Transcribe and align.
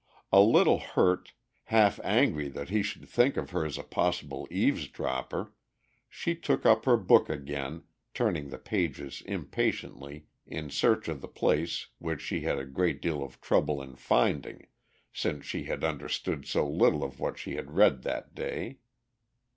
A 0.31 0.39
little 0.41 0.79
hurt, 0.79 1.33
half 1.65 1.99
angry 2.03 2.47
that 2.47 2.69
he 2.69 2.81
should 2.81 3.07
think 3.07 3.37
of 3.37 3.51
her 3.51 3.63
as 3.63 3.77
a 3.77 3.83
possible 3.83 4.47
eavesdropper, 4.49 5.53
she 6.09 6.33
took 6.33 6.65
up 6.65 6.85
her 6.85 6.97
book 6.97 7.29
again, 7.29 7.83
turning 8.15 8.49
the 8.49 8.57
pages 8.57 9.21
impatiently 9.27 10.25
in 10.47 10.71
search 10.71 11.07
of 11.07 11.21
the 11.21 11.27
place 11.27 11.85
which 11.99 12.21
she 12.21 12.39
had 12.41 12.57
a 12.57 12.65
great 12.65 12.99
deal 12.99 13.21
of 13.23 13.39
trouble 13.41 13.79
in 13.79 13.93
finding 13.95 14.65
since 15.13 15.45
she 15.45 15.65
had 15.65 15.83
understood 15.83 16.47
so 16.47 16.67
little 16.67 17.03
of 17.03 17.19
what 17.19 17.37
she 17.37 17.53
had 17.53 17.75
read 17.75 18.01
that 18.01 18.33
day. 18.33 18.79